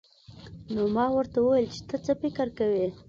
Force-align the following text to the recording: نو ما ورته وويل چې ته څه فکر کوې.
نو 0.73 0.81
ما 0.95 1.05
ورته 1.15 1.37
وويل 1.41 1.67
چې 1.75 1.81
ته 1.89 1.95
څه 2.05 2.11
فکر 2.21 2.47
کوې. 2.57 2.87